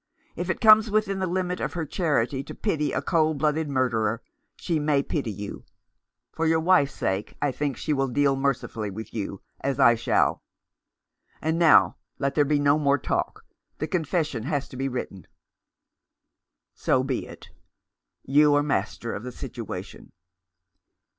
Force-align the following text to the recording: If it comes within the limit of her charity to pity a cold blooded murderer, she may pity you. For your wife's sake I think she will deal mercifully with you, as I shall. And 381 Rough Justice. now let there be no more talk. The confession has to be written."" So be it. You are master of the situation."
If 0.35 0.49
it 0.49 0.61
comes 0.61 0.89
within 0.89 1.19
the 1.19 1.27
limit 1.27 1.59
of 1.59 1.73
her 1.73 1.85
charity 1.85 2.41
to 2.45 2.55
pity 2.55 2.91
a 2.91 3.03
cold 3.03 3.37
blooded 3.37 3.69
murderer, 3.69 4.23
she 4.55 4.79
may 4.79 5.03
pity 5.03 5.29
you. 5.31 5.63
For 6.31 6.47
your 6.47 6.59
wife's 6.59 6.95
sake 6.95 7.35
I 7.39 7.51
think 7.51 7.77
she 7.77 7.93
will 7.93 8.07
deal 8.07 8.35
mercifully 8.35 8.89
with 8.89 9.13
you, 9.13 9.43
as 9.59 9.79
I 9.79 9.93
shall. 9.93 10.41
And 11.39 11.59
381 11.59 11.61
Rough 11.61 11.93
Justice. 11.93 12.19
now 12.23 12.25
let 12.25 12.33
there 12.33 12.45
be 12.45 12.59
no 12.59 12.79
more 12.79 12.97
talk. 12.97 13.45
The 13.77 13.87
confession 13.87 14.43
has 14.45 14.67
to 14.69 14.75
be 14.75 14.87
written."" 14.89 15.27
So 16.73 17.03
be 17.03 17.27
it. 17.27 17.51
You 18.23 18.55
are 18.55 18.63
master 18.63 19.13
of 19.13 19.21
the 19.21 19.31
situation." 19.31 20.13